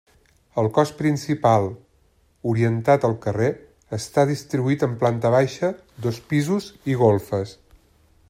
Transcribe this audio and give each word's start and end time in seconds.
El 0.59 0.67
cos 0.75 0.91
principal, 1.01 1.67
orientat 2.53 3.05
al 3.09 3.13
carrer, 3.25 3.51
està 3.99 4.25
distribuït 4.33 4.85
en 4.89 4.95
planta 5.03 5.33
baixa, 5.39 5.71
dos 6.07 6.21
pisos 6.33 6.73
i 6.95 6.97
golfes. 7.03 7.55